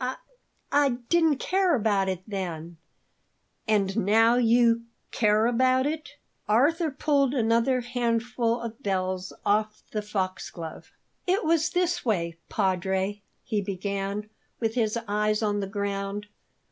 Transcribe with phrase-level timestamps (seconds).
[0.00, 0.16] I
[0.72, 2.78] I didn't care about it then."
[3.68, 4.82] "And now you
[5.12, 6.16] care about it?"
[6.48, 10.90] Arthur pulled another handful of bells off the foxglove.
[11.28, 14.28] "It was this way, Padre," he began,
[14.58, 16.26] with his eyes on the ground.